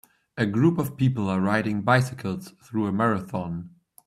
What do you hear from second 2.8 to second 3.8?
a marathon.